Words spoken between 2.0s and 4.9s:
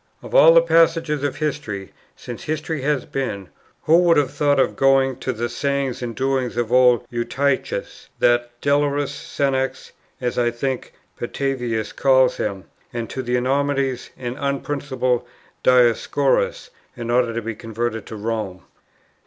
since history has been, who would have thought of